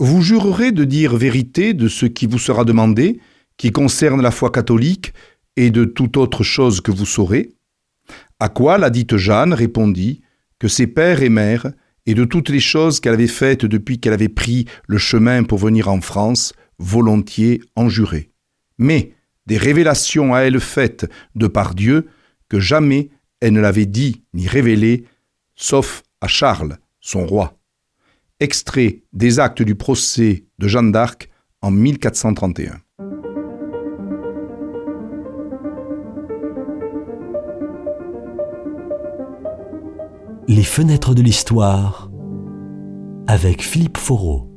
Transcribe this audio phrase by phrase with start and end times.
[0.00, 3.18] Vous jurerez de dire vérité de ce qui vous sera demandé,
[3.56, 5.12] qui concerne la foi catholique,
[5.56, 7.50] et de toute autre chose que vous saurez
[8.38, 10.20] À quoi la dite Jeanne répondit
[10.60, 11.72] que ses pères et mères,
[12.06, 15.58] et de toutes les choses qu'elle avait faites depuis qu'elle avait pris le chemin pour
[15.58, 18.30] venir en France, volontiers en juraient.
[18.78, 19.14] Mais
[19.46, 22.06] des révélations à elle faites de par Dieu,
[22.48, 23.10] que jamais
[23.40, 25.06] elle ne l'avait dit ni révélé,
[25.56, 27.57] sauf à Charles, son roi.
[28.40, 31.28] Extrait des actes du procès de Jeanne d'Arc
[31.60, 32.78] en 1431.
[40.46, 42.12] Les fenêtres de l'histoire
[43.26, 44.48] avec Philippe Foreau.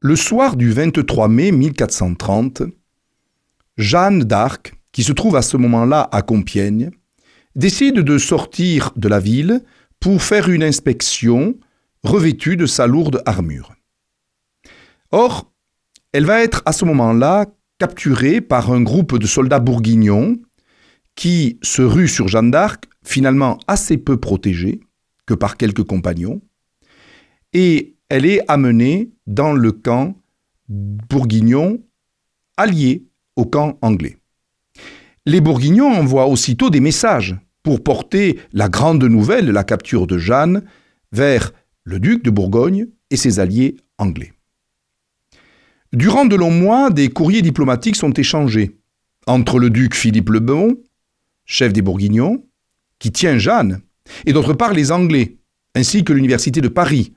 [0.00, 2.62] Le soir du 23 mai 1430,
[3.76, 6.90] Jeanne d'Arc, qui se trouve à ce moment-là à Compiègne,
[7.54, 9.62] décide de sortir de la ville
[10.00, 11.54] pour faire une inspection
[12.02, 13.74] revêtue de sa lourde armure.
[15.10, 15.52] Or,
[16.12, 17.46] elle va être à ce moment-là
[17.78, 20.36] capturée par un groupe de soldats bourguignons
[21.14, 24.80] qui se ruent sur Jeanne d'Arc finalement assez peu protégée
[25.26, 26.40] que par quelques compagnons,
[27.52, 30.16] et elle est amenée dans le camp
[30.68, 31.82] bourguignon
[32.56, 34.16] allié au camp anglais.
[35.26, 40.64] Les bourguignons envoient aussitôt des messages pour porter la grande nouvelle la capture de Jeanne
[41.12, 41.52] vers
[41.84, 44.32] le duc de Bourgogne et ses alliés anglais.
[45.92, 48.78] Durant de longs mois, des courriers diplomatiques sont échangés
[49.26, 50.76] entre le duc Philippe le Bon,
[51.44, 52.44] chef des Bourguignons,
[52.98, 53.82] qui tient Jeanne,
[54.26, 55.36] et d'autre part les Anglais,
[55.74, 57.12] ainsi que l'Université de Paris,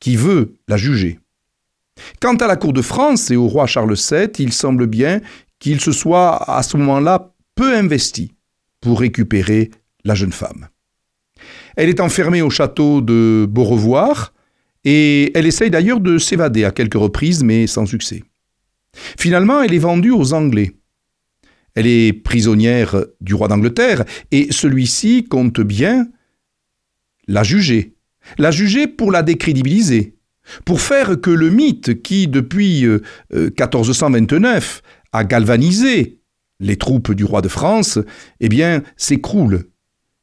[0.00, 1.18] qui veut la juger.
[2.20, 5.20] Quant à la cour de France et au roi Charles VII, il semble bien
[5.58, 8.32] qu'il se soit à ce moment-là peu investi
[8.80, 9.70] pour récupérer
[10.04, 10.68] la jeune femme.
[11.76, 14.32] Elle est enfermée au château de Beaurevoir
[14.84, 18.22] et elle essaye d'ailleurs de s'évader à quelques reprises mais sans succès.
[19.18, 20.74] Finalement, elle est vendue aux Anglais
[21.74, 26.08] elle est prisonnière du roi d'Angleterre, et celui-ci compte bien
[27.28, 27.94] la juger.
[28.38, 30.16] La juger pour la décrédibiliser,
[30.64, 32.84] pour faire que le mythe qui, depuis
[33.32, 36.20] 1429, euh, euh, a galvanisé
[36.60, 37.98] les troupes du roi de France,
[38.40, 39.64] eh bien, s'écroule.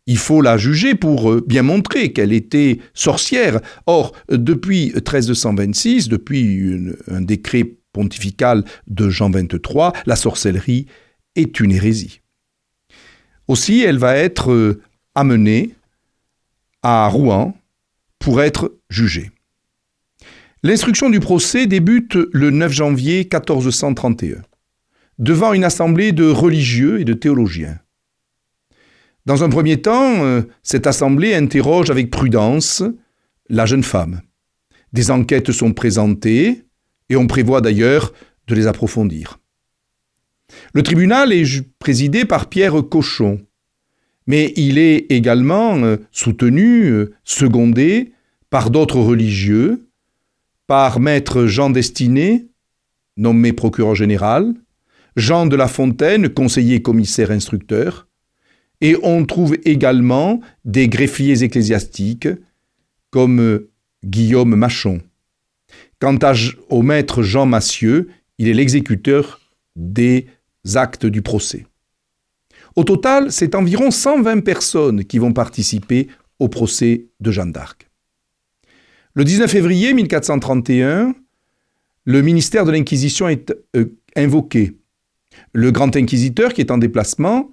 [0.09, 3.59] Il faut la juger pour euh, bien montrer qu'elle était sorcière.
[3.86, 6.80] Or, depuis 1326, depuis
[7.12, 10.88] un décret pontifical de Jean XXIII, la sorcellerie
[11.36, 12.22] est une hérésie.
[13.47, 14.81] Aussi, elle va être euh,
[15.14, 15.75] amenée
[16.81, 17.56] à Rouen
[18.18, 19.30] pour être jugée.
[20.64, 24.41] L'instruction du procès débute le 9 janvier 1431,
[25.20, 27.80] devant une assemblée de religieux et de théologiens.
[29.29, 32.81] Dans un premier temps, euh, cette assemblée interroge avec prudence
[33.47, 34.22] la jeune femme.
[34.91, 36.63] Des enquêtes sont présentées
[37.09, 38.12] et on prévoit d'ailleurs
[38.47, 39.38] de les approfondir.
[40.73, 43.40] Le tribunal est présidé par Pierre Cochon,
[44.25, 48.13] mais il est également euh, soutenu, euh, secondé
[48.50, 49.91] par d'autres religieux,
[50.66, 52.47] par maître Jean Destiné,
[53.16, 54.56] nommé procureur général,
[55.16, 58.09] Jean de La Fontaine, conseiller commissaire instructeur,
[58.81, 62.29] et on trouve également des greffiers ecclésiastiques
[63.12, 63.72] comme euh,
[64.03, 65.01] Guillaume Machon.
[66.00, 66.17] Quant
[66.69, 69.41] au maître Jean Massieu, il est l'exécuteur
[69.75, 70.28] des
[70.75, 71.66] actes du procès.
[72.75, 76.07] Au total, c'est environ 120 personnes qui vont participer
[76.40, 77.90] au procès de Jeanne d'Arc.
[79.13, 81.13] Le 19 février 1431,
[82.06, 84.78] le ministère de l'Inquisition est euh, invoqué.
[85.53, 87.50] Le grand inquisiteur qui est en déplacement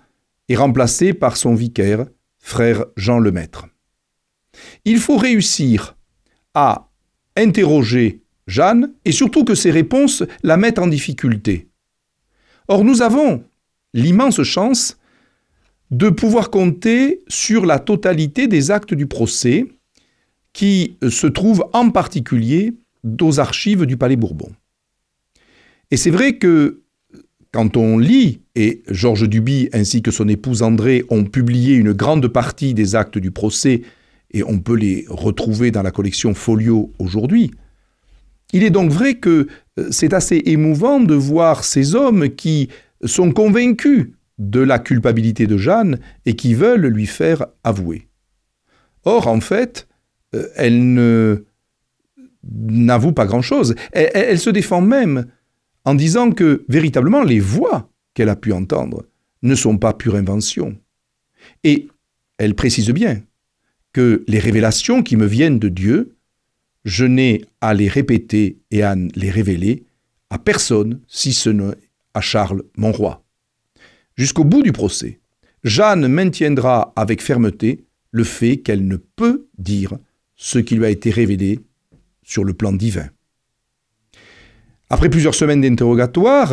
[0.49, 2.07] est remplacé par son vicaire,
[2.39, 3.67] frère Jean Lemaître.
[4.85, 5.97] Il faut réussir
[6.55, 6.91] à
[7.37, 11.69] interroger Jeanne et surtout que ses réponses la mettent en difficulté.
[12.69, 13.45] Or, nous avons
[13.93, 14.99] l'immense chance
[15.91, 19.67] de pouvoir compter sur la totalité des actes du procès
[20.53, 22.75] qui se trouvent en particulier
[23.21, 24.51] aux archives du Palais Bourbon.
[25.91, 26.83] Et c'est vrai que
[27.53, 32.29] quand on lit, et Georges Duby ainsi que son épouse André ont publié une grande
[32.29, 33.83] partie des actes du procès,
[34.33, 37.51] et on peut les retrouver dans la collection Folio aujourd'hui,
[38.53, 39.49] il est donc vrai que
[39.79, 42.69] euh, c'est assez émouvant de voir ces hommes qui
[43.05, 44.09] sont convaincus
[44.39, 48.09] de la culpabilité de Jeanne et qui veulent lui faire avouer.
[49.05, 49.89] Or, en fait,
[50.35, 50.95] euh, elle
[52.45, 53.75] n'avoue pas grand-chose.
[53.93, 55.27] Elle, se défend même
[55.87, 59.07] en disant que véritablement les voix qu'elle a pu entendre
[59.43, 60.77] ne sont pas pure invention.
[61.63, 61.89] Et
[62.39, 63.23] elle précise bien
[63.93, 66.17] que les révélations qui me viennent de Dieu
[66.85, 69.85] Je n'ai à les répéter et à les révéler
[70.31, 71.75] à personne si ce n'est
[72.15, 73.25] à Charles, mon roi.
[74.17, 75.21] Jusqu'au bout du procès,
[75.65, 79.99] Jeanne maintiendra avec fermeté le fait qu'elle ne peut dire
[80.37, 81.61] ce qui lui a été révélé
[82.23, 83.09] sur le plan divin.
[84.89, 86.53] Après plusieurs semaines d'interrogatoire,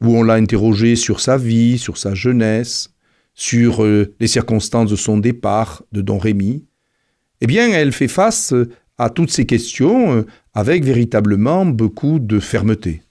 [0.00, 2.90] où on l'a interrogé sur sa vie, sur sa jeunesse,
[3.34, 6.64] sur euh, les circonstances de son départ de Don Rémy,
[7.40, 8.54] eh bien, elle fait face
[8.96, 10.22] à toutes ces questions euh,
[10.54, 13.02] avec véritablement beaucoup de fermeté.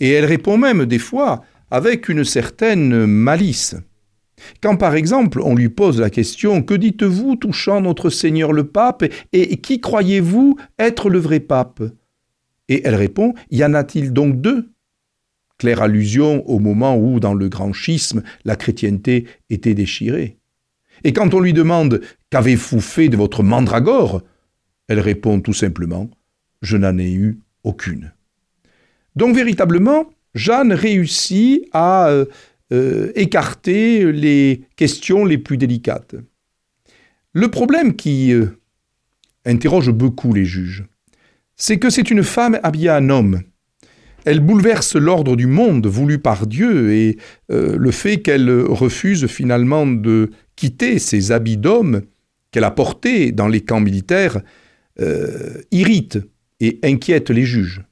[0.00, 3.76] Et elle répond même des fois avec une certaine malice.
[4.60, 9.04] Quand par exemple on lui pose la question Que dites-vous touchant notre Seigneur le pape
[9.32, 11.82] et qui croyez-vous être le vrai pape?
[12.68, 14.70] Et elle répond Y en a-t-il donc deux?
[15.58, 20.36] Claire allusion au moment où, dans le grand schisme, la chrétienté était déchirée.
[21.04, 24.22] Et quand on lui demande Qu'avez-vous fait de votre mandragore?
[24.88, 26.10] Elle répond tout simplement
[26.62, 28.12] Je n'en ai eu aucune.
[29.14, 32.26] Donc véritablement, Jeanne réussit à euh,
[32.72, 36.14] euh, écarter les questions les plus délicates.
[37.32, 38.58] Le problème qui euh,
[39.44, 40.84] interroge beaucoup les juges,
[41.56, 43.42] c'est que c'est une femme habillée en homme.
[44.24, 47.16] Elle bouleverse l'ordre du monde voulu par Dieu et
[47.48, 52.02] le fait qu'elle refuse finalement de quitter ses habits d'homme
[52.50, 54.40] qu'elle a portés dans les camps militaires
[55.70, 56.18] irrite
[56.58, 57.82] et inquiète les juges.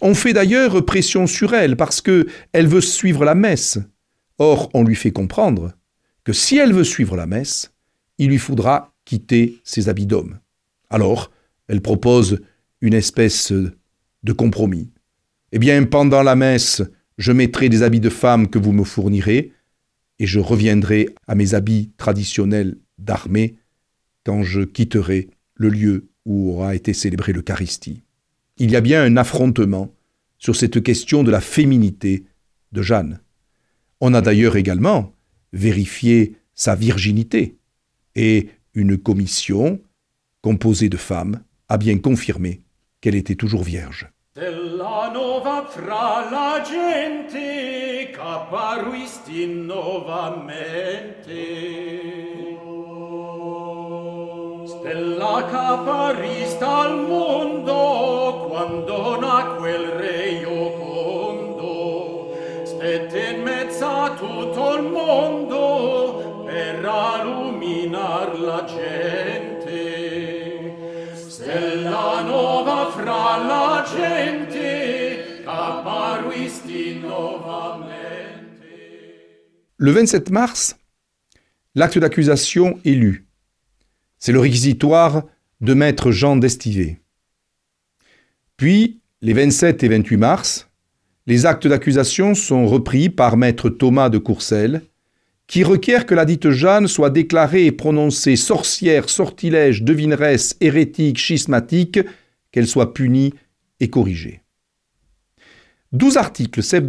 [0.00, 3.78] On fait d'ailleurs pression sur elle parce que elle veut suivre la messe.
[4.38, 5.72] Or, on lui fait comprendre
[6.24, 7.72] que si elle veut suivre la messe,
[8.18, 10.38] il lui faudra quitter ses habits d'homme.
[10.90, 11.30] Alors,
[11.68, 12.40] elle propose
[12.80, 14.90] une espèce de compromis.
[15.52, 16.82] Eh bien, pendant la messe,
[17.16, 19.52] je mettrai des habits de femme que vous me fournirez,
[20.18, 23.56] et je reviendrai à mes habits traditionnels d'armée
[24.24, 28.02] quand je quitterai le lieu où aura été célébrée l'Eucharistie
[28.58, 29.94] il y a bien un affrontement
[30.38, 32.24] sur cette question de la féminité
[32.72, 33.20] de Jeanne.
[34.00, 35.14] On a d'ailleurs également
[35.52, 37.56] vérifié sa virginité,
[38.14, 39.80] et une commission
[40.42, 42.60] composée de femmes a bien confirmé
[43.08, 44.06] qu'elle était toujours vierge.
[54.66, 62.34] Stella caparista al mondo quando nacque il re Iocondo.
[62.64, 69.57] Stette in mezzo a tutto il mondo per la gente
[79.78, 80.76] Le 27 mars,
[81.74, 83.26] l'acte d'accusation est lu.
[84.18, 85.22] C'est le réquisitoire
[85.60, 86.98] de maître Jean d'Estivé.
[88.56, 90.68] Puis, les 27 et 28 mars,
[91.26, 94.82] les actes d'accusation sont repris par maître Thomas de Courcelles,
[95.46, 102.00] qui requiert que la dite Jeanne soit déclarée et prononcée sorcière, sortilège, devineresse, hérétique, schismatique,
[102.52, 103.34] qu'elle soit punie
[103.80, 104.42] et corrigée.
[105.92, 106.86] Douze articles servent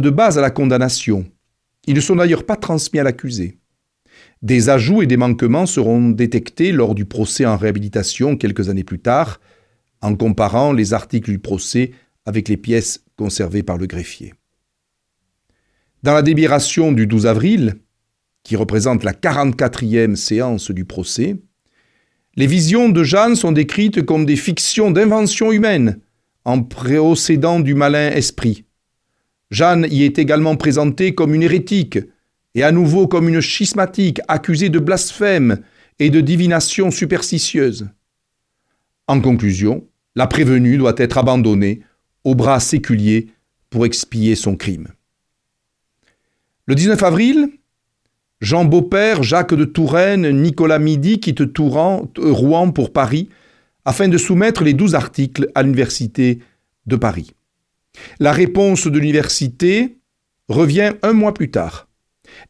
[0.00, 1.26] de, base à la condamnation.
[1.86, 3.58] Ils ne sont d'ailleurs pas transmis à l'accusé.
[4.40, 9.00] Des ajouts et des manquements seront détectés lors du procès en réhabilitation quelques années plus
[9.00, 9.40] tard,
[10.00, 11.92] en comparant les articles du procès
[12.24, 14.34] avec les pièces conservées par le greffier.
[16.02, 17.76] Dans la délibération du 12 avril,
[18.42, 21.36] qui représente la 44e séance du procès,
[22.36, 26.00] les visions de Jeanne sont décrites comme des fictions d'invention humaine,
[26.44, 28.64] en préocédant du malin esprit.
[29.50, 31.98] Jeanne y est également présentée comme une hérétique,
[32.54, 35.62] et à nouveau comme une schismatique accusée de blasphème
[35.98, 37.88] et de divination superstitieuse.
[39.06, 41.80] En conclusion, la prévenue doit être abandonnée
[42.24, 43.28] aux bras séculiers
[43.70, 44.88] pour expier son crime.
[46.66, 47.48] Le 19 avril,
[48.42, 53.28] Jean Beaupère, Jacques de Touraine, Nicolas Midi quittent euh, Rouen pour Paris
[53.84, 56.40] afin de soumettre les douze articles à l'Université
[56.86, 57.30] de Paris.
[58.18, 59.98] La réponse de l'université
[60.48, 61.88] revient un mois plus tard.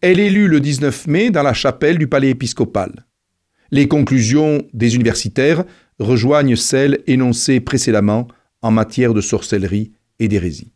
[0.01, 3.05] Elle est lue le 19 mai dans la chapelle du palais épiscopal.
[3.71, 5.65] Les conclusions des universitaires
[5.99, 8.29] rejoignent celles énoncées précédemment
[8.63, 10.73] en matière de sorcellerie et d'hérésie.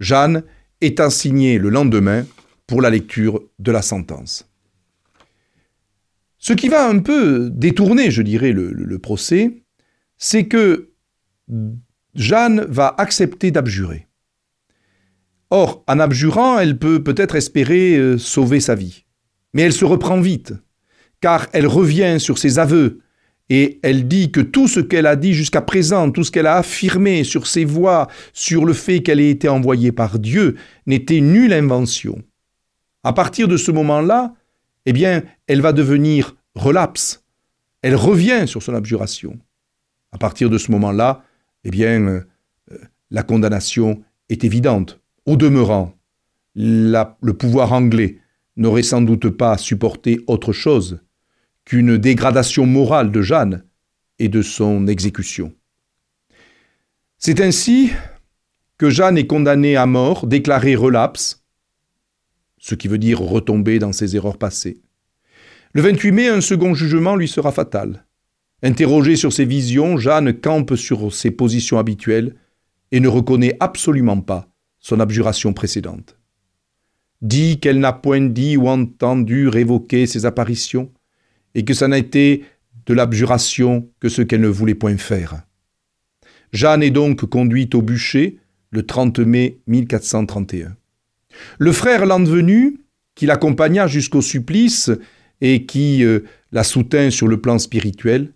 [0.00, 0.42] Jeanne
[0.80, 2.24] est assignée le lendemain
[2.70, 4.48] pour la lecture de la sentence.
[6.38, 9.64] Ce qui va un peu détourner, je dirais, le, procès,
[10.18, 10.92] c'est que
[12.14, 14.06] Jeanne va accepter d'abjurer.
[15.50, 19.04] Or, en abjurant, elle peut peut-être espérer euh, sauver sa vie.
[19.52, 20.54] Mais elle se reprend vite,
[21.20, 23.00] car elle revient sur ses aveux
[23.48, 26.58] et elle dit que tout ce qu'elle a dit jusqu'à présent, tout ce qu'elle a
[26.58, 30.54] affirmé sur ses voix, sur le fait qu'elle ait été envoyée par Dieu,
[30.86, 32.22] n'était nulle invention.
[33.02, 34.34] À partir de ce moment-là,
[34.86, 37.24] eh bien, elle va devenir relapse.
[37.82, 39.38] Elle revient sur son abjuration.
[40.12, 41.22] À partir de ce moment-là,
[41.64, 42.20] eh bien, euh,
[43.10, 45.00] la condamnation est évidente.
[45.26, 45.94] Au demeurant,
[46.54, 48.18] le pouvoir anglais
[48.56, 51.00] n'aurait sans doute pas supporté autre chose
[51.64, 53.64] qu'une dégradation morale de Jeanne
[54.18, 55.52] et de son exécution.
[57.18, 57.90] C'est ainsi
[58.78, 61.39] que Jeanne est condamnée à mort, déclarée relapse,
[62.60, 64.82] ce qui veut dire retomber dans ses erreurs passées.
[65.72, 68.04] Le 28 mai, un second jugement lui sera fatal.
[68.62, 72.36] Interrogée sur ses visions, Jeanne campe sur ses positions habituelles
[72.92, 74.48] et ne reconnaît absolument pas
[74.78, 76.16] son abjuration précédente.
[77.22, 80.92] Dit qu'elle n'a point dit ou entendu révoquer ses apparitions,
[81.54, 82.44] et que ça n'a été
[82.86, 85.42] de l'abjuration que ce qu'elle ne voulait point faire.
[86.52, 88.38] Jeanne est donc conduite au bûcher
[88.70, 90.76] le 30 mai 1431.
[91.58, 92.80] Le frère Landevenu,
[93.14, 94.90] qui l'accompagna jusqu'au supplice
[95.40, 96.20] et qui euh,
[96.52, 98.32] la soutint sur le plan spirituel,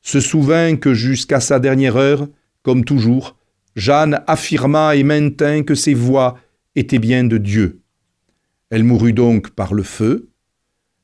[0.00, 2.28] se souvint que jusqu'à sa dernière heure,
[2.62, 3.36] comme toujours,
[3.76, 6.38] Jeanne affirma et maintint que ses voix
[6.74, 7.80] étaient bien de Dieu.
[8.70, 10.28] Elle mourut donc par le feu,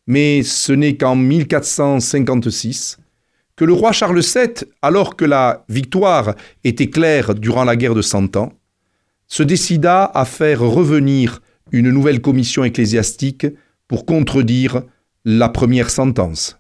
[0.07, 2.99] mais ce n'est qu'en 1456
[3.57, 6.35] que le roi Charles VII, alors que la victoire
[6.65, 8.53] était claire durant la guerre de Cent Ans,
[9.27, 11.41] se décida à faire revenir
[11.73, 13.47] une nouvelle commission ecclésiastique
[13.89, 14.83] pour contredire
[15.25, 16.59] la première sentence.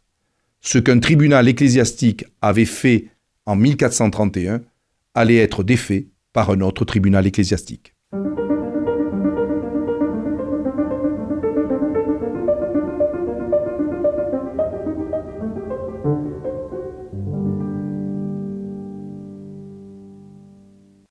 [0.60, 3.08] Ce qu'un tribunal ecclésiastique avait fait
[3.46, 4.62] en 1431
[5.14, 7.94] allait être défait par un autre tribunal ecclésiastique.